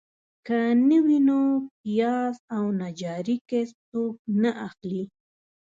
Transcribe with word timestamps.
که 0.45 0.59
نه 0.89 0.97
وي 1.05 1.17
نو 1.27 1.39
پیاز 1.81 2.35
او 2.55 2.63
نجاري 2.81 3.35
کسب 3.49 3.77
څوک 3.91 4.15
نه 4.41 4.51
اخلي. 4.67 5.03